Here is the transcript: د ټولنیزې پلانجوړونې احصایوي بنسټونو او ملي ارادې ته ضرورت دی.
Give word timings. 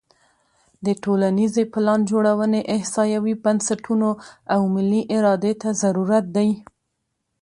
د 0.85 0.87
ټولنیزې 1.03 1.63
پلانجوړونې 1.73 2.61
احصایوي 2.75 3.33
بنسټونو 3.43 4.09
او 4.53 4.61
ملي 4.75 5.01
ارادې 5.17 5.53
ته 5.61 5.69
ضرورت 5.81 6.25
دی. 6.35 6.49